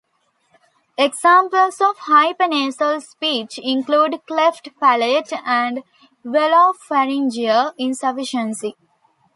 [0.97, 5.83] Examples of hypernasal speech include cleft palate and
[6.25, 8.75] velopharyngeal insufficiency.